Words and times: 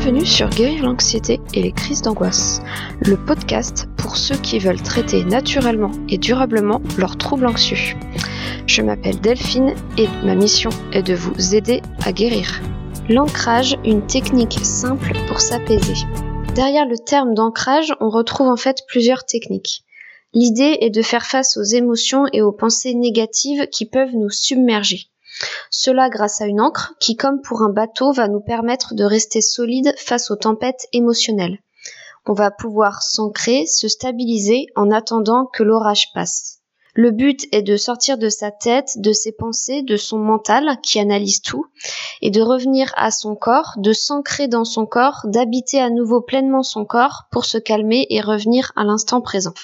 Bienvenue 0.00 0.26
sur 0.26 0.48
Guérir 0.48 0.84
l'anxiété 0.84 1.40
et 1.54 1.60
les 1.60 1.72
crises 1.72 2.02
d'angoisse, 2.02 2.62
le 3.04 3.16
podcast 3.16 3.88
pour 3.96 4.16
ceux 4.16 4.36
qui 4.36 4.60
veulent 4.60 4.80
traiter 4.80 5.24
naturellement 5.24 5.90
et 6.08 6.18
durablement 6.18 6.80
leurs 6.96 7.18
troubles 7.18 7.46
anxieux. 7.46 7.96
Je 8.68 8.80
m'appelle 8.80 9.20
Delphine 9.20 9.74
et 9.98 10.06
ma 10.24 10.36
mission 10.36 10.70
est 10.92 11.02
de 11.02 11.14
vous 11.14 11.56
aider 11.56 11.82
à 12.04 12.12
guérir. 12.12 12.60
L'ancrage, 13.08 13.76
une 13.84 14.06
technique 14.06 14.60
simple 14.62 15.14
pour 15.26 15.40
s'apaiser. 15.40 16.06
Derrière 16.54 16.86
le 16.86 16.96
terme 16.96 17.34
d'ancrage, 17.34 17.92
on 17.98 18.08
retrouve 18.08 18.46
en 18.46 18.56
fait 18.56 18.84
plusieurs 18.86 19.24
techniques. 19.24 19.82
L'idée 20.32 20.78
est 20.80 20.90
de 20.90 21.02
faire 21.02 21.26
face 21.26 21.56
aux 21.56 21.64
émotions 21.64 22.26
et 22.32 22.40
aux 22.40 22.52
pensées 22.52 22.94
négatives 22.94 23.66
qui 23.72 23.84
peuvent 23.84 24.14
nous 24.14 24.30
submerger. 24.30 25.08
Cela 25.70 26.08
grâce 26.08 26.40
à 26.40 26.46
une 26.46 26.60
encre 26.60 26.94
qui, 27.00 27.16
comme 27.16 27.40
pour 27.42 27.62
un 27.62 27.70
bateau, 27.70 28.12
va 28.12 28.28
nous 28.28 28.40
permettre 28.40 28.94
de 28.94 29.04
rester 29.04 29.40
solide 29.40 29.94
face 29.96 30.30
aux 30.30 30.36
tempêtes 30.36 30.86
émotionnelles. 30.92 31.58
On 32.26 32.32
va 32.32 32.50
pouvoir 32.50 33.02
s'ancrer, 33.02 33.66
se 33.66 33.88
stabiliser 33.88 34.66
en 34.76 34.90
attendant 34.90 35.46
que 35.46 35.62
l'orage 35.62 36.12
passe. 36.12 36.58
Le 36.94 37.12
but 37.12 37.46
est 37.52 37.62
de 37.62 37.76
sortir 37.76 38.18
de 38.18 38.28
sa 38.28 38.50
tête, 38.50 38.94
de 38.96 39.12
ses 39.12 39.30
pensées, 39.30 39.82
de 39.82 39.96
son 39.96 40.18
mental 40.18 40.78
qui 40.82 40.98
analyse 40.98 41.40
tout, 41.42 41.64
et 42.22 42.30
de 42.30 42.42
revenir 42.42 42.92
à 42.96 43.12
son 43.12 43.36
corps, 43.36 43.74
de 43.76 43.92
s'ancrer 43.92 44.48
dans 44.48 44.64
son 44.64 44.84
corps, 44.84 45.20
d'habiter 45.24 45.80
à 45.80 45.90
nouveau 45.90 46.20
pleinement 46.20 46.64
son 46.64 46.84
corps 46.84 47.26
pour 47.30 47.44
se 47.44 47.56
calmer 47.56 48.06
et 48.10 48.20
revenir 48.20 48.72
à 48.74 48.82
l'instant 48.82 49.20
présent. 49.20 49.54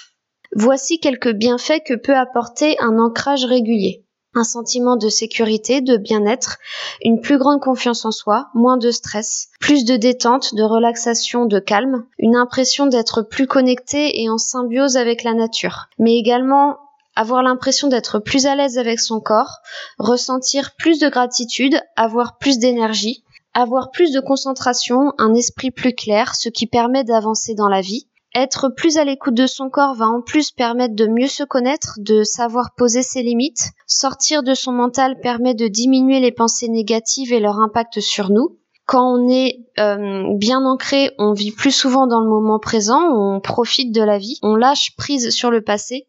Voici 0.55 1.01
quelques 1.01 1.33
bienfaits 1.33 1.83
que 1.85 1.95
peut 1.95 2.17
apporter 2.17 2.77
un 2.81 3.01
ancrage 3.01 3.45
régulier. 3.45 4.04
Un 4.35 4.45
sentiment 4.45 4.97
de 4.97 5.09
sécurité, 5.09 5.81
de 5.81 5.97
bien-être, 5.97 6.59
une 7.03 7.21
plus 7.21 7.39
grande 7.39 7.61
confiance 7.61 8.05
en 8.05 8.11
soi, 8.11 8.49
moins 8.55 8.77
de 8.77 8.91
stress, 8.91 9.49
plus 9.61 9.85
de 9.85 9.97
détente, 9.97 10.55
de 10.55 10.63
relaxation, 10.63 11.47
de 11.47 11.59
calme, 11.59 12.05
une 12.19 12.37
impression 12.37 12.87
d'être 12.87 13.23
plus 13.23 13.47
connecté 13.47 14.23
et 14.23 14.29
en 14.29 14.39
symbiose 14.39 14.97
avec 14.97 15.23
la 15.23 15.35
nature, 15.35 15.87
mais 15.99 16.17
également 16.17 16.79
avoir 17.17 17.43
l'impression 17.43 17.89
d'être 17.89 18.19
plus 18.19 18.47
à 18.47 18.55
l'aise 18.55 18.79
avec 18.79 19.01
son 19.01 19.21
corps, 19.21 19.59
ressentir 19.99 20.75
plus 20.77 20.99
de 20.99 21.09
gratitude, 21.09 21.81
avoir 21.97 22.39
plus 22.39 22.59
d'énergie, 22.59 23.23
avoir 23.55 23.93
plus 23.93 24.11
de 24.13 24.21
concentration, 24.21 25.13
un 25.19 25.35
esprit 25.35 25.71
plus 25.71 25.95
clair, 25.95 26.35
ce 26.35 26.49
qui 26.49 26.67
permet 26.67 27.05
d'avancer 27.05 27.55
dans 27.55 27.69
la 27.69 27.81
vie. 27.81 28.09
Être 28.35 28.69
plus 28.69 28.99
à 28.99 29.05
l'écoute 29.05 29.35
de 29.35 29.47
son 29.47 29.71
corps 29.71 29.95
va 29.95 30.07
en 30.07 30.21
plus 30.21 30.51
permettre 30.51 30.97
de 30.97 31.07
mieux 31.07 31.29
se 31.29 31.45
connaître, 31.45 31.99
de 31.99 32.25
savoir 32.25 32.75
poser 32.77 33.03
ses 33.03 33.23
limites. 33.23 33.71
Sortir 33.87 34.43
de 34.43 34.55
son 34.55 34.73
mental 34.73 35.21
permet 35.21 35.55
de 35.55 35.69
diminuer 35.69 36.19
les 36.19 36.33
pensées 36.33 36.69
négatives 36.69 37.33
et 37.33 37.39
leur 37.39 37.61
impact 37.61 38.01
sur 38.01 38.31
nous. 38.31 38.59
Quand 38.87 39.15
on 39.15 39.29
est 39.29 39.61
euh, 39.79 40.25
bien 40.37 40.65
ancré, 40.65 41.13
on 41.19 41.33
vit 41.33 41.53
plus 41.53 41.71
souvent 41.71 42.07
dans 42.07 42.21
le 42.21 42.29
moment 42.29 42.59
présent, 42.59 43.01
on 43.01 43.41
profite 43.41 43.95
de 43.95 44.03
la 44.03 44.19
vie, 44.19 44.39
on 44.43 44.57
lâche 44.57 44.95
prise 44.97 45.31
sur 45.31 45.51
le 45.51 45.63
passé, 45.63 46.07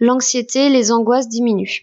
l'anxiété, 0.00 0.68
les 0.68 0.92
angoisses 0.92 1.28
diminuent. 1.28 1.80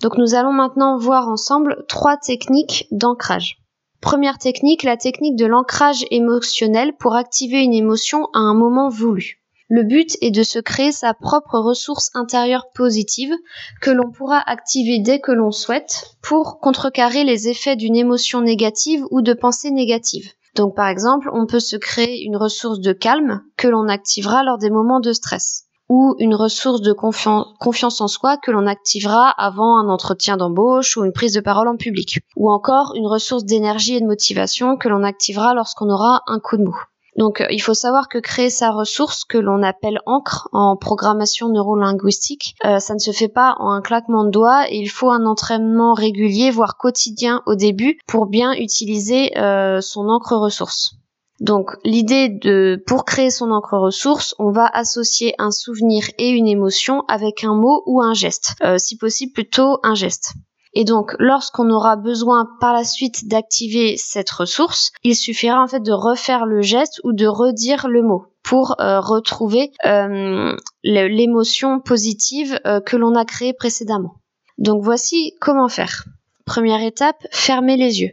Donc 0.00 0.16
nous 0.16 0.34
allons 0.34 0.52
maintenant 0.52 0.96
voir 0.96 1.28
ensemble 1.28 1.84
trois 1.88 2.16
techniques 2.16 2.86
d'ancrage. 2.92 3.58
Première 4.00 4.38
technique, 4.38 4.84
la 4.84 4.96
technique 4.96 5.34
de 5.34 5.46
l'ancrage 5.46 6.04
émotionnel 6.12 6.92
pour 6.98 7.16
activer 7.16 7.62
une 7.62 7.74
émotion 7.74 8.26
à 8.32 8.38
un 8.38 8.54
moment 8.54 8.88
voulu. 8.88 9.40
Le 9.68 9.82
but 9.82 10.16
est 10.22 10.30
de 10.30 10.44
se 10.44 10.60
créer 10.60 10.92
sa 10.92 11.14
propre 11.14 11.58
ressource 11.58 12.10
intérieure 12.14 12.70
positive 12.74 13.34
que 13.82 13.90
l'on 13.90 14.10
pourra 14.10 14.38
activer 14.38 15.00
dès 15.00 15.20
que 15.20 15.32
l'on 15.32 15.50
souhaite 15.50 16.16
pour 16.22 16.60
contrecarrer 16.60 17.24
les 17.24 17.48
effets 17.48 17.76
d'une 17.76 17.96
émotion 17.96 18.40
négative 18.40 19.04
ou 19.10 19.20
de 19.20 19.34
pensée 19.34 19.70
négative. 19.70 20.32
Donc 20.54 20.74
par 20.74 20.88
exemple, 20.88 21.28
on 21.32 21.46
peut 21.46 21.60
se 21.60 21.76
créer 21.76 22.24
une 22.24 22.36
ressource 22.36 22.80
de 22.80 22.92
calme 22.92 23.42
que 23.56 23.68
l'on 23.68 23.88
activera 23.88 24.42
lors 24.42 24.58
des 24.58 24.70
moments 24.70 25.00
de 25.00 25.12
stress 25.12 25.67
ou 25.88 26.14
une 26.18 26.34
ressource 26.34 26.80
de 26.80 26.92
confiance 26.92 28.00
en 28.00 28.08
soi 28.08 28.36
que 28.36 28.50
l'on 28.50 28.66
activera 28.66 29.30
avant 29.30 29.78
un 29.78 29.88
entretien 29.88 30.36
d'embauche 30.36 30.96
ou 30.96 31.04
une 31.04 31.12
prise 31.12 31.32
de 31.32 31.40
parole 31.40 31.68
en 31.68 31.76
public, 31.76 32.20
ou 32.36 32.50
encore 32.50 32.92
une 32.94 33.06
ressource 33.06 33.44
d'énergie 33.44 33.96
et 33.96 34.00
de 34.00 34.06
motivation 34.06 34.76
que 34.76 34.88
l'on 34.88 35.02
activera 35.02 35.54
lorsqu'on 35.54 35.90
aura 35.90 36.22
un 36.26 36.40
coup 36.40 36.56
de 36.56 36.64
mou. 36.64 36.76
Donc, 37.18 37.40
euh, 37.40 37.46
il 37.50 37.60
faut 37.60 37.74
savoir 37.74 38.08
que 38.08 38.18
créer 38.18 38.48
sa 38.48 38.70
ressource, 38.70 39.24
que 39.24 39.38
l'on 39.38 39.64
appelle 39.64 39.98
encre 40.06 40.48
en 40.52 40.76
programmation 40.76 41.48
neurolinguistique, 41.48 42.54
euh, 42.64 42.78
ça 42.78 42.94
ne 42.94 43.00
se 43.00 43.10
fait 43.10 43.28
pas 43.28 43.56
en 43.58 43.72
un 43.72 43.82
claquement 43.82 44.24
de 44.24 44.30
doigts 44.30 44.70
et 44.70 44.76
il 44.76 44.88
faut 44.88 45.10
un 45.10 45.26
entraînement 45.26 45.94
régulier, 45.94 46.52
voire 46.52 46.76
quotidien 46.76 47.42
au 47.46 47.56
début, 47.56 47.98
pour 48.06 48.26
bien 48.26 48.52
utiliser 48.52 49.36
euh, 49.36 49.80
son 49.80 50.08
encre 50.08 50.36
ressource. 50.36 50.94
Donc 51.40 51.70
l'idée 51.84 52.28
de 52.28 52.82
pour 52.86 53.04
créer 53.04 53.30
son 53.30 53.50
encre 53.50 53.78
ressource, 53.78 54.34
on 54.38 54.50
va 54.50 54.66
associer 54.66 55.34
un 55.38 55.50
souvenir 55.50 56.04
et 56.18 56.30
une 56.30 56.48
émotion 56.48 57.04
avec 57.08 57.44
un 57.44 57.54
mot 57.54 57.82
ou 57.86 58.02
un 58.02 58.14
geste. 58.14 58.54
si 58.78 58.96
possible 58.96 59.32
plutôt 59.32 59.78
un 59.82 59.94
geste. 59.94 60.34
Et 60.74 60.84
donc, 60.84 61.14
lorsqu'on 61.18 61.70
aura 61.70 61.96
besoin 61.96 62.48
par 62.60 62.72
la 62.72 62.84
suite 62.84 63.26
d'activer 63.26 63.96
cette 63.96 64.30
ressource, 64.30 64.92
il 65.02 65.16
suffira 65.16 65.62
en 65.62 65.66
fait 65.66 65.82
de 65.82 65.92
refaire 65.92 66.46
le 66.46 66.62
geste 66.62 67.00
ou 67.04 67.12
de 67.12 67.26
redire 67.26 67.88
le 67.88 68.02
mot 68.02 68.26
pour 68.42 68.80
euh, 68.80 69.00
retrouver 69.00 69.72
euh, 69.84 70.56
l'émotion 70.84 71.80
positive 71.80 72.58
euh, 72.66 72.80
que 72.80 72.96
l'on 72.96 73.14
a 73.14 73.24
créée 73.24 73.52
précédemment. 73.52 74.20
Donc 74.58 74.82
voici 74.82 75.34
comment 75.40 75.68
faire. 75.68 76.04
Première 76.44 76.82
étape, 76.82 77.26
fermer 77.30 77.76
les 77.76 78.00
yeux. 78.00 78.12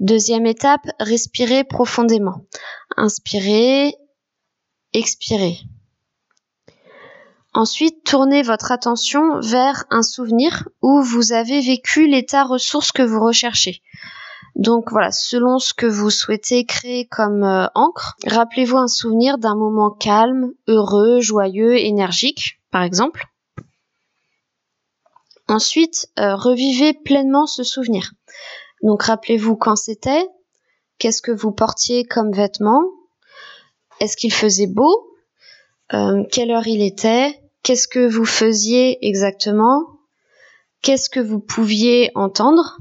Deuxième 0.00 0.46
étape, 0.46 0.86
respirer 1.00 1.64
profondément. 1.64 2.44
Inspirer, 2.96 3.94
expirer. 4.92 5.58
Ensuite, 7.54 8.04
tournez 8.04 8.42
votre 8.42 8.70
attention 8.70 9.40
vers 9.40 9.84
un 9.88 10.02
souvenir 10.02 10.68
où 10.82 11.00
vous 11.00 11.32
avez 11.32 11.62
vécu 11.62 12.06
l'état 12.06 12.44
ressource 12.44 12.92
que 12.92 13.02
vous 13.02 13.24
recherchez. 13.24 13.80
Donc 14.56 14.90
voilà, 14.90 15.10
selon 15.10 15.58
ce 15.58 15.72
que 15.72 15.86
vous 15.86 16.10
souhaitez 16.10 16.66
créer 16.66 17.06
comme 17.06 17.44
euh, 17.44 17.66
encre, 17.74 18.16
rappelez-vous 18.26 18.76
un 18.76 18.88
souvenir 18.88 19.38
d'un 19.38 19.54
moment 19.54 19.90
calme, 19.90 20.52
heureux, 20.66 21.20
joyeux, 21.20 21.78
énergique, 21.78 22.60
par 22.70 22.82
exemple. 22.82 23.26
Ensuite, 25.48 26.08
euh, 26.18 26.34
revivez 26.34 26.92
pleinement 26.92 27.46
ce 27.46 27.62
souvenir. 27.62 28.12
Donc 28.82 29.02
rappelez-vous 29.02 29.56
quand 29.56 29.76
c'était, 29.76 30.26
qu'est-ce 30.98 31.22
que 31.22 31.32
vous 31.32 31.52
portiez 31.52 32.04
comme 32.04 32.32
vêtements, 32.32 32.84
est-ce 34.00 34.16
qu'il 34.16 34.32
faisait 34.32 34.66
beau, 34.66 35.16
euh, 35.92 36.24
quelle 36.30 36.50
heure 36.50 36.66
il 36.66 36.82
était, 36.82 37.40
Qu'est-ce 37.66 37.88
que 37.88 38.06
vous 38.06 38.24
faisiez 38.24 39.04
exactement 39.08 39.98
Qu'est-ce 40.82 41.10
que 41.10 41.18
vous 41.18 41.40
pouviez 41.40 42.12
entendre 42.14 42.78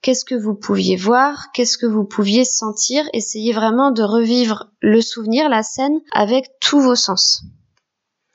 Qu'est-ce 0.00 0.24
que 0.24 0.34
vous 0.34 0.56
pouviez 0.56 0.96
voir 0.96 1.52
Qu'est-ce 1.54 1.78
que 1.78 1.86
vous 1.86 2.02
pouviez 2.02 2.44
sentir 2.44 3.08
Essayez 3.12 3.52
vraiment 3.52 3.92
de 3.92 4.02
revivre 4.02 4.72
le 4.80 5.00
souvenir, 5.00 5.48
la 5.48 5.62
scène, 5.62 6.00
avec 6.10 6.50
tous 6.60 6.80
vos 6.80 6.96
sens. 6.96 7.44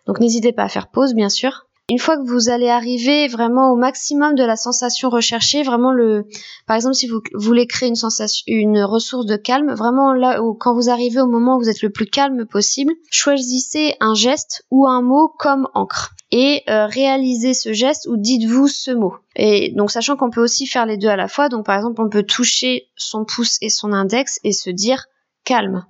Donc 0.06 0.22
n'hésitez 0.22 0.54
pas 0.54 0.64
à 0.64 0.70
faire 0.70 0.90
pause, 0.90 1.14
bien 1.14 1.28
sûr. 1.28 1.67
Une 1.90 2.00
fois 2.00 2.18
que 2.18 2.28
vous 2.28 2.50
allez 2.50 2.68
arriver 2.68 3.30
vraiment 3.30 3.72
au 3.72 3.78
maximum 3.78 4.36
de 4.36 4.44
la 4.44 4.58
sensation 4.58 5.10
recherchée, 5.10 5.64
vraiment 5.64 5.94
le, 5.94 6.28
par 6.66 6.76
exemple, 6.76 6.96
si 6.96 7.08
vous 7.08 7.22
voulez 7.34 7.66
créer 7.66 7.88
une 7.88 7.96
sensation, 7.96 8.44
une 8.48 8.84
ressource 8.84 9.26
de 9.26 9.38
calme, 9.38 9.74
vraiment 9.74 10.14
là 10.14 10.44
où, 10.44 10.54
quand 10.54 10.74
vous 10.74 10.90
arrivez 10.90 11.22
au 11.22 11.28
moment 11.28 11.56
où 11.56 11.60
vous 11.60 11.70
êtes 11.70 11.82
le 11.82 11.90
plus 11.90 12.06
calme 12.06 12.46
possible, 12.46 12.92
choisissez 13.10 13.96
un 14.02 14.16
geste 14.16 14.66
ou 14.70 14.86
un 14.86 15.02
mot 15.02 15.30
comme 15.30 15.70
encre 15.76 16.14
et 16.30 16.64
euh, 16.70 16.88
réalisez 16.88 17.54
ce 17.54 17.72
geste 17.72 18.06
ou 18.10 18.18
dites-vous 18.18 18.68
ce 18.68 18.92
mot. 18.92 19.16
Et 19.38 19.72
donc 19.76 19.90
sachant 19.90 20.18
qu'on 20.18 20.30
peut 20.30 20.44
aussi 20.44 20.68
faire 20.68 20.86
les 20.86 20.98
deux 20.98 21.08
à 21.08 21.16
la 21.16 21.30
fois, 21.30 21.48
donc 21.48 21.66
par 21.66 21.78
exemple 21.78 22.02
on 22.02 22.10
peut 22.10 22.24
toucher 22.24 22.90
son 22.98 23.24
pouce 23.24 23.58
et 23.62 23.70
son 23.70 23.94
index 23.94 24.40
et 24.44 24.52
se 24.52 24.70
dire 24.70 25.06
calme. 25.46 25.86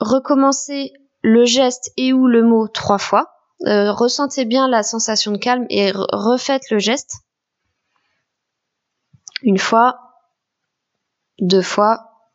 Recommencez 0.00 0.94
le 1.20 1.44
geste 1.44 1.92
et 1.98 2.14
ou 2.14 2.28
le 2.28 2.42
mot 2.42 2.66
trois 2.66 2.98
fois 2.98 3.31
euh, 3.66 3.92
ressentez 3.92 4.44
bien 4.44 4.68
la 4.68 4.82
sensation 4.82 5.32
de 5.32 5.38
calme 5.38 5.66
et 5.70 5.92
refaites 5.92 6.70
le 6.70 6.78
geste. 6.78 7.16
Une 9.42 9.58
fois, 9.58 9.98
deux 11.40 11.62
fois, 11.62 12.30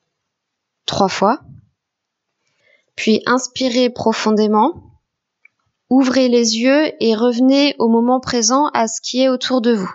trois 0.86 1.10
fois. 1.10 1.42
Puis 2.96 3.22
inspirez 3.26 3.90
profondément, 3.90 5.00
ouvrez 5.90 6.28
les 6.28 6.58
yeux 6.58 6.92
et 7.00 7.16
revenez 7.16 7.76
au 7.80 7.88
moment 7.88 8.20
présent 8.20 8.68
à 8.74 8.88
ce 8.88 9.00
qui 9.02 9.22
est 9.22 9.30
autour 9.30 9.62
de 9.62 9.74
vous. 9.74 9.94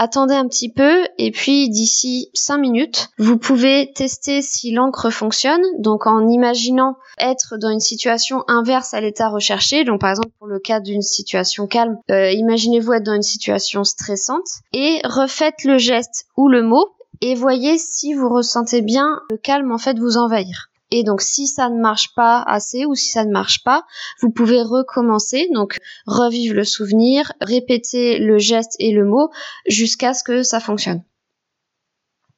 Attendez 0.00 0.34
un 0.34 0.46
petit 0.46 0.68
peu 0.68 1.08
et 1.18 1.32
puis 1.32 1.68
d'ici 1.68 2.30
5 2.32 2.58
minutes, 2.58 3.08
vous 3.18 3.36
pouvez 3.36 3.92
tester 3.96 4.42
si 4.42 4.70
l'encre 4.70 5.10
fonctionne. 5.10 5.60
Donc 5.78 6.06
en 6.06 6.28
imaginant 6.28 6.96
être 7.18 7.56
dans 7.56 7.70
une 7.70 7.80
situation 7.80 8.44
inverse 8.46 8.94
à 8.94 9.00
l'état 9.00 9.28
recherché. 9.28 9.82
Donc 9.82 10.00
par 10.00 10.10
exemple 10.10 10.30
pour 10.38 10.46
le 10.46 10.60
cas 10.60 10.78
d'une 10.78 11.02
situation 11.02 11.66
calme, 11.66 11.98
euh, 12.12 12.30
imaginez-vous 12.30 12.92
être 12.92 13.02
dans 13.02 13.16
une 13.16 13.22
situation 13.22 13.82
stressante 13.82 14.46
et 14.72 15.00
refaites 15.04 15.64
le 15.64 15.78
geste 15.78 16.26
ou 16.36 16.48
le 16.48 16.62
mot 16.62 16.90
et 17.20 17.34
voyez 17.34 17.76
si 17.76 18.14
vous 18.14 18.28
ressentez 18.28 18.82
bien 18.82 19.20
le 19.32 19.36
calme 19.36 19.72
en 19.72 19.78
fait 19.78 19.98
vous 19.98 20.16
envahir. 20.16 20.70
Et 20.90 21.02
donc 21.02 21.20
si 21.20 21.46
ça 21.46 21.68
ne 21.68 21.80
marche 21.80 22.14
pas 22.14 22.42
assez 22.46 22.86
ou 22.86 22.94
si 22.94 23.08
ça 23.08 23.24
ne 23.24 23.32
marche 23.32 23.62
pas, 23.64 23.84
vous 24.20 24.30
pouvez 24.30 24.62
recommencer, 24.62 25.48
donc 25.52 25.78
revivre 26.06 26.54
le 26.54 26.64
souvenir, 26.64 27.32
répéter 27.40 28.18
le 28.18 28.38
geste 28.38 28.74
et 28.78 28.92
le 28.92 29.04
mot 29.04 29.30
jusqu'à 29.66 30.14
ce 30.14 30.24
que 30.24 30.42
ça 30.42 30.60
fonctionne. 30.60 31.02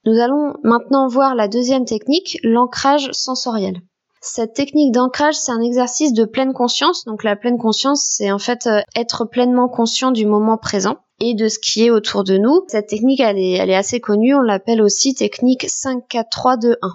Nous 0.05 0.19
allons 0.19 0.55
maintenant 0.65 1.09
voir 1.09 1.35
la 1.35 1.47
deuxième 1.47 1.85
technique, 1.85 2.39
l'ancrage 2.43 3.11
sensoriel. 3.13 3.83
Cette 4.23 4.53
technique 4.53 4.93
d'ancrage, 4.93 5.35
c'est 5.35 5.53
un 5.53 5.63
exercice 5.63 6.13
de 6.13 6.25
pleine 6.25 6.53
conscience. 6.53 7.05
Donc 7.05 7.25
la 7.25 7.37
pleine 7.37 7.59
conscience, 7.59 8.05
c'est 8.05 8.31
en 8.31 8.39
fait 8.39 8.67
euh, 8.67 8.81
être 8.95 9.25
pleinement 9.25 9.69
conscient 9.69 10.11
du 10.11 10.27
moment 10.27 10.59
présent 10.59 10.99
et 11.21 11.35
de 11.35 11.49
ce 11.49 11.59
qui 11.59 11.85
est 11.85 11.91
autour 11.91 12.25
de 12.25 12.37
nous. 12.37 12.65
Cette 12.69 12.89
technique, 12.89 13.21
elle 13.21 13.39
est, 13.39 13.53
elle 13.53 13.71
est 13.71 13.77
assez 13.77 14.01
connue. 14.01 14.35
On 14.35 14.41
l'appelle 14.41 14.83
aussi 14.83 15.15
technique 15.15 15.67
5, 15.69 16.07
4, 16.07 16.29
3, 16.31 16.57
2, 16.59 16.77
1. 16.83 16.91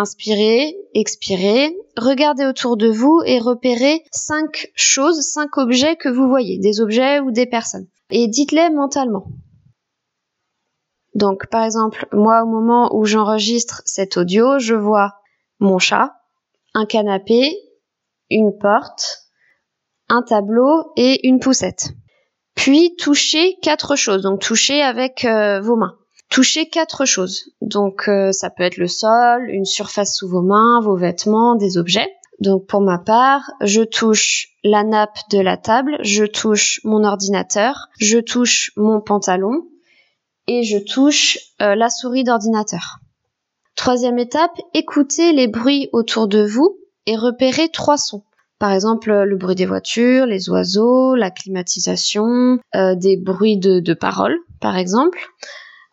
Inspirez, 0.00 0.76
expirez, 0.94 1.76
regardez 1.96 2.46
autour 2.46 2.76
de 2.76 2.88
vous 2.88 3.20
et 3.26 3.40
repérez 3.40 4.04
cinq 4.12 4.70
choses, 4.76 5.22
cinq 5.22 5.58
objets 5.58 5.96
que 5.96 6.08
vous 6.08 6.28
voyez, 6.28 6.56
des 6.60 6.80
objets 6.80 7.18
ou 7.18 7.32
des 7.32 7.46
personnes. 7.46 7.88
Et 8.10 8.28
dites-les 8.28 8.70
mentalement. 8.70 9.26
Donc, 11.16 11.48
par 11.48 11.64
exemple, 11.64 12.06
moi, 12.12 12.44
au 12.44 12.46
moment 12.46 12.94
où 12.94 13.06
j'enregistre 13.06 13.82
cet 13.86 14.16
audio, 14.16 14.60
je 14.60 14.76
vois 14.76 15.16
mon 15.58 15.80
chat, 15.80 16.14
un 16.74 16.86
canapé, 16.86 17.58
une 18.30 18.56
porte, 18.56 19.24
un 20.08 20.22
tableau 20.22 20.92
et 20.96 21.26
une 21.26 21.40
poussette. 21.40 21.88
Puis 22.54 22.94
touchez 22.94 23.56
quatre 23.62 23.96
choses, 23.96 24.22
donc 24.22 24.40
touchez 24.42 24.80
avec 24.80 25.24
euh, 25.24 25.60
vos 25.60 25.74
mains. 25.74 25.97
Touchez 26.30 26.68
quatre 26.68 27.04
choses. 27.06 27.52
Donc 27.62 28.08
euh, 28.08 28.32
ça 28.32 28.50
peut 28.50 28.62
être 28.62 28.76
le 28.76 28.88
sol, 28.88 29.48
une 29.48 29.64
surface 29.64 30.16
sous 30.16 30.28
vos 30.28 30.42
mains, 30.42 30.80
vos 30.82 30.96
vêtements, 30.96 31.54
des 31.54 31.78
objets. 31.78 32.08
Donc 32.40 32.66
pour 32.66 32.80
ma 32.80 32.98
part, 32.98 33.50
je 33.62 33.82
touche 33.82 34.50
la 34.62 34.84
nappe 34.84 35.18
de 35.30 35.40
la 35.40 35.56
table, 35.56 35.96
je 36.02 36.24
touche 36.24 36.80
mon 36.84 37.02
ordinateur, 37.02 37.88
je 37.98 38.18
touche 38.18 38.72
mon 38.76 39.00
pantalon 39.00 39.66
et 40.46 40.62
je 40.62 40.78
touche 40.78 41.38
euh, 41.60 41.74
la 41.74 41.90
souris 41.90 42.24
d'ordinateur. 42.24 42.98
Troisième 43.74 44.18
étape, 44.18 44.56
écoutez 44.74 45.32
les 45.32 45.48
bruits 45.48 45.88
autour 45.92 46.28
de 46.28 46.44
vous 46.44 46.78
et 47.06 47.16
repérez 47.16 47.68
trois 47.70 47.96
sons. 47.96 48.22
Par 48.58 48.72
exemple, 48.72 49.12
le 49.12 49.36
bruit 49.36 49.54
des 49.54 49.66
voitures, 49.66 50.26
les 50.26 50.50
oiseaux, 50.50 51.14
la 51.14 51.30
climatisation, 51.30 52.58
euh, 52.74 52.96
des 52.96 53.16
bruits 53.16 53.56
de, 53.56 53.78
de 53.78 53.94
paroles, 53.94 54.36
par 54.60 54.76
exemple. 54.76 55.18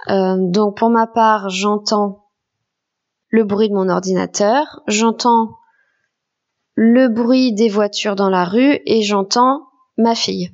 Euh, 0.10 0.36
donc 0.40 0.78
pour 0.78 0.90
ma 0.90 1.07
part, 1.07 1.50
j'entends 1.50 2.25
le 3.30 3.44
bruit 3.44 3.69
de 3.69 3.74
mon 3.74 3.90
ordinateur, 3.90 4.81
j'entends 4.88 5.57
le 6.75 7.07
bruit 7.07 7.54
des 7.54 7.69
voitures 7.69 8.16
dans 8.16 8.30
la 8.30 8.46
rue 8.46 8.80
et 8.86 9.02
j'entends 9.02 9.68
ma 9.98 10.16
fille. 10.16 10.52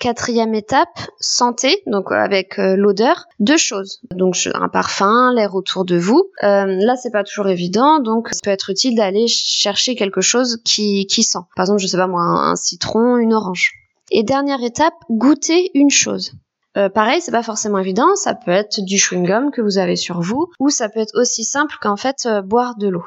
Quatrième 0.00 0.54
étape, 0.54 0.98
santé, 1.20 1.82
donc 1.86 2.10
avec 2.10 2.58
euh, 2.58 2.74
l'odeur, 2.76 3.26
deux 3.38 3.56
choses. 3.56 4.00
Donc 4.10 4.36
un 4.52 4.68
parfum, 4.68 5.32
l'air 5.34 5.54
autour 5.54 5.84
de 5.84 5.96
vous. 5.96 6.30
Euh, 6.42 6.66
là, 6.66 6.96
c'est 6.96 7.12
pas 7.12 7.24
toujours 7.24 7.48
évident, 7.48 8.00
donc 8.00 8.28
ça 8.32 8.40
peut 8.42 8.50
être 8.50 8.70
utile 8.70 8.96
d'aller 8.96 9.28
chercher 9.28 9.94
quelque 9.94 10.20
chose 10.20 10.58
qui, 10.64 11.06
qui 11.06 11.22
sent. 11.22 11.38
Par 11.56 11.64
exemple, 11.64 11.80
je 11.80 11.86
sais 11.86 11.96
pas 11.96 12.08
moi, 12.08 12.22
un, 12.22 12.56
citron, 12.56 13.16
une 13.16 13.32
orange. 13.32 13.72
Et 14.10 14.24
dernière 14.24 14.62
étape, 14.62 14.94
goûter 15.10 15.70
une 15.74 15.90
chose. 15.90 16.32
Euh, 16.76 16.88
pareil, 16.88 17.20
c'est 17.20 17.30
pas 17.30 17.42
forcément 17.42 17.78
évident, 17.78 18.16
ça 18.16 18.34
peut 18.34 18.50
être 18.50 18.80
du 18.80 18.96
chewing-gum 18.96 19.50
que 19.50 19.62
vous 19.62 19.78
avez 19.78 19.96
sur 19.96 20.20
vous, 20.20 20.50
ou 20.58 20.70
ça 20.70 20.88
peut 20.88 21.00
être 21.00 21.18
aussi 21.18 21.44
simple 21.44 21.76
qu'en 21.80 21.96
fait 21.96 22.26
euh, 22.26 22.42
boire 22.42 22.76
de 22.76 22.88
l'eau. 22.88 23.04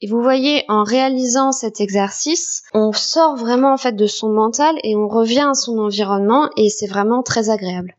Et 0.00 0.06
vous 0.06 0.22
voyez, 0.22 0.64
en 0.68 0.84
réalisant 0.84 1.50
cet 1.50 1.80
exercice, 1.80 2.62
on 2.72 2.92
sort 2.92 3.36
vraiment 3.36 3.72
en 3.72 3.78
fait 3.78 3.96
de 3.96 4.06
son 4.06 4.28
mental 4.28 4.76
et 4.84 4.94
on 4.94 5.08
revient 5.08 5.48
à 5.50 5.54
son 5.54 5.78
environnement 5.78 6.50
et 6.56 6.68
c'est 6.68 6.86
vraiment 6.86 7.22
très 7.22 7.50
agréable. 7.50 7.96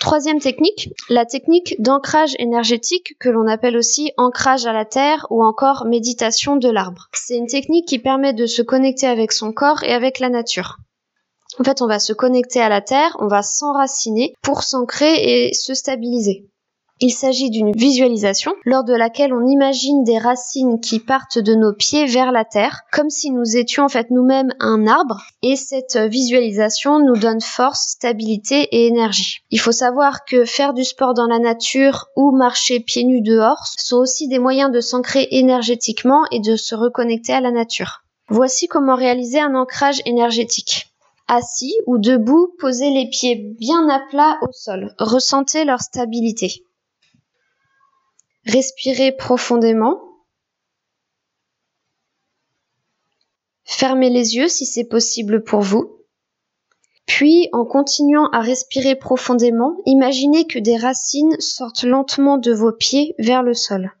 Troisième 0.00 0.40
technique, 0.40 0.90
la 1.08 1.26
technique 1.26 1.76
d'ancrage 1.78 2.34
énergétique 2.38 3.16
que 3.18 3.28
l'on 3.28 3.46
appelle 3.46 3.76
aussi 3.76 4.12
ancrage 4.16 4.66
à 4.66 4.72
la 4.72 4.84
terre 4.84 5.26
ou 5.30 5.44
encore 5.44 5.84
méditation 5.84 6.56
de 6.56 6.68
l'arbre. 6.68 7.08
C'est 7.12 7.36
une 7.36 7.46
technique 7.46 7.86
qui 7.86 7.98
permet 7.98 8.32
de 8.32 8.46
se 8.46 8.62
connecter 8.62 9.06
avec 9.06 9.32
son 9.32 9.52
corps 9.52 9.82
et 9.82 9.92
avec 9.92 10.18
la 10.18 10.30
nature. 10.30 10.78
En 11.60 11.64
fait, 11.64 11.82
on 11.82 11.86
va 11.86 11.98
se 11.98 12.14
connecter 12.14 12.58
à 12.62 12.70
la 12.70 12.80
terre, 12.80 13.14
on 13.18 13.28
va 13.28 13.42
s'enraciner 13.42 14.32
pour 14.42 14.62
s'ancrer 14.62 15.48
et 15.48 15.52
se 15.52 15.74
stabiliser. 15.74 16.46
Il 17.02 17.10
s'agit 17.10 17.50
d'une 17.50 17.72
visualisation 17.72 18.52
lors 18.64 18.82
de 18.82 18.94
laquelle 18.94 19.34
on 19.34 19.46
imagine 19.46 20.02
des 20.02 20.16
racines 20.16 20.80
qui 20.80 21.00
partent 21.00 21.38
de 21.38 21.54
nos 21.54 21.74
pieds 21.74 22.06
vers 22.06 22.32
la 22.32 22.46
terre, 22.46 22.80
comme 22.92 23.10
si 23.10 23.30
nous 23.30 23.58
étions 23.58 23.84
en 23.84 23.88
fait 23.90 24.10
nous-mêmes 24.10 24.54
un 24.58 24.86
arbre, 24.86 25.20
et 25.42 25.56
cette 25.56 25.98
visualisation 25.98 26.98
nous 26.98 27.16
donne 27.16 27.42
force, 27.42 27.90
stabilité 27.90 28.62
et 28.72 28.86
énergie. 28.86 29.40
Il 29.50 29.60
faut 29.60 29.72
savoir 29.72 30.24
que 30.24 30.46
faire 30.46 30.72
du 30.72 30.84
sport 30.84 31.12
dans 31.12 31.26
la 31.26 31.38
nature 31.38 32.06
ou 32.16 32.34
marcher 32.34 32.80
pieds 32.80 33.04
nus 33.04 33.22
dehors 33.22 33.66
sont 33.76 33.98
aussi 33.98 34.28
des 34.28 34.38
moyens 34.38 34.72
de 34.72 34.80
s'ancrer 34.80 35.28
énergétiquement 35.30 36.24
et 36.30 36.40
de 36.40 36.56
se 36.56 36.74
reconnecter 36.74 37.34
à 37.34 37.42
la 37.42 37.50
nature. 37.50 38.02
Voici 38.28 38.66
comment 38.66 38.94
réaliser 38.94 39.40
un 39.40 39.54
ancrage 39.54 40.00
énergétique 40.06 40.89
assis 41.30 41.74
ou 41.86 41.98
debout, 41.98 42.54
posez 42.58 42.90
les 42.90 43.08
pieds 43.08 43.36
bien 43.36 43.88
à 43.88 44.00
plat 44.10 44.38
au 44.42 44.52
sol. 44.52 44.94
Ressentez 44.98 45.64
leur 45.64 45.80
stabilité. 45.80 46.64
Respirez 48.46 49.12
profondément. 49.12 50.00
Fermez 53.64 54.10
les 54.10 54.34
yeux 54.34 54.48
si 54.48 54.66
c'est 54.66 54.88
possible 54.88 55.44
pour 55.44 55.60
vous. 55.60 56.00
Puis, 57.06 57.48
en 57.52 57.64
continuant 57.64 58.28
à 58.30 58.40
respirer 58.40 58.96
profondément, 58.96 59.76
imaginez 59.86 60.46
que 60.46 60.58
des 60.58 60.76
racines 60.76 61.38
sortent 61.40 61.84
lentement 61.84 62.38
de 62.38 62.52
vos 62.52 62.72
pieds 62.72 63.14
vers 63.18 63.42
le 63.42 63.54
sol. 63.54 63.92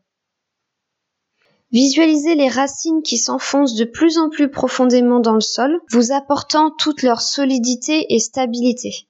Visualisez 1.72 2.34
les 2.34 2.48
racines 2.48 3.02
qui 3.02 3.16
s'enfoncent 3.16 3.76
de 3.76 3.84
plus 3.84 4.18
en 4.18 4.28
plus 4.28 4.50
profondément 4.50 5.20
dans 5.20 5.34
le 5.34 5.40
sol, 5.40 5.80
vous 5.92 6.10
apportant 6.10 6.72
toute 6.72 7.02
leur 7.02 7.20
solidité 7.20 8.12
et 8.12 8.18
stabilité. 8.18 9.06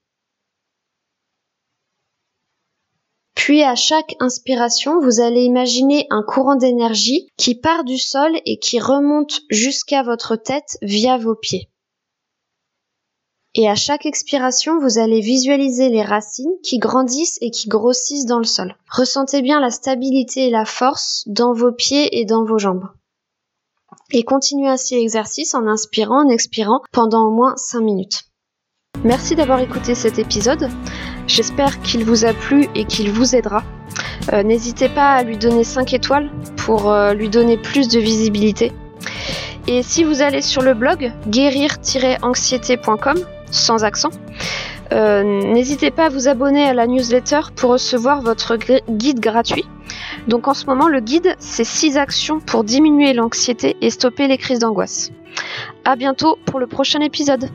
Puis 3.35 3.63
à 3.63 3.75
chaque 3.75 4.15
inspiration, 4.21 5.01
vous 5.01 5.21
allez 5.21 5.45
imaginer 5.45 6.07
un 6.11 6.23
courant 6.23 6.57
d'énergie 6.57 7.29
qui 7.39 7.55
part 7.55 7.85
du 7.85 7.97
sol 7.97 8.39
et 8.45 8.59
qui 8.59 8.79
remonte 8.79 9.41
jusqu'à 9.49 10.03
votre 10.03 10.37
tête 10.37 10.77
via 10.83 11.17
vos 11.17 11.35
pieds. 11.35 11.70
Et 13.57 13.69
à 13.69 13.75
chaque 13.75 14.07
expiration, 14.07 14.79
vous 14.79 15.01
allez 15.01 15.21
visualiser 15.21 15.89
les 15.89 16.03
racines 16.03 16.55
qui 16.63 16.79
grandissent 16.79 17.39
et 17.41 17.51
qui 17.51 17.69
grossissent 17.69 18.27
dans 18.27 18.39
le 18.39 18.45
sol. 18.45 18.77
Ressentez 18.89 19.43
bien 19.43 19.59
la 19.61 19.71
stabilité 19.71 20.47
et 20.47 20.51
la 20.51 20.65
force 20.65 21.25
dans 21.27 21.53
vos 21.53 21.73
pieds 21.73 22.21
et 22.21 22.25
dans 22.25 22.45
vos 22.45 22.59
jambes. 22.59 22.89
Et 24.13 24.23
continuez 24.23 24.69
ainsi 24.69 24.95
l'exercice 24.95 25.55
en 25.55 25.67
inspirant, 25.67 26.25
en 26.25 26.29
expirant 26.29 26.81
pendant 26.93 27.27
au 27.27 27.33
moins 27.33 27.55
5 27.57 27.81
minutes. 27.81 28.23
Merci 29.03 29.35
d'avoir 29.35 29.59
écouté 29.59 29.97
cet 29.97 30.21
épisode. 30.21 30.69
J'espère 31.27 31.81
qu'il 31.83 32.05
vous 32.05 32.25
a 32.25 32.33
plu 32.33 32.69
et 32.77 32.85
qu'il 32.85 33.11
vous 33.11 33.35
aidera. 33.35 33.65
Euh, 34.33 34.45
n'hésitez 34.45 34.89
pas 34.89 35.13
à 35.15 35.25
lui 35.25 35.39
donner 35.39 35.65
5 35.65 35.93
étoiles 35.93 36.31
pour 36.57 36.89
euh, 36.89 37.15
lui 37.15 37.29
donner 37.29 37.57
plus 37.57 37.89
de 37.89 37.99
visibilité. 37.99 38.71
Et 39.67 39.83
si 39.83 40.05
vous 40.05 40.23
allez 40.23 40.43
sur 40.43 40.63
le 40.63 40.75
blog 40.75 41.13
guérir-anxiété.com, 41.29 43.25
sans 43.51 43.85
accent, 43.85 44.11
euh, 44.93 45.23
n'hésitez 45.23 45.91
pas 45.91 46.07
à 46.07 46.09
vous 46.09 46.29
abonner 46.29 46.65
à 46.65 46.75
la 46.75 46.87
newsletter 46.87 47.41
pour 47.55 47.71
recevoir 47.71 48.23
votre 48.23 48.57
guide 48.89 49.21
gratuit. 49.21 49.65
Donc 50.29 50.49
en 50.49 50.55
ce 50.55 50.67
moment, 50.67 50.89
le 50.89 51.01
guide, 51.01 51.37
c'est 51.39 51.65
6 51.65 51.97
actions 51.97 52.41
pour 52.41 52.65
diminuer 52.65 53.13
l'anxiété 53.13 53.77
et 53.81 53.91
stopper 53.91 54.27
les 54.27 54.39
crises 54.39 54.59
d'angoisse. 54.59 55.11
A 55.85 55.97
bientôt 55.97 56.39
pour 56.45 56.61
le 56.61 56.67
prochain 56.67 57.01
épisode. 57.01 57.49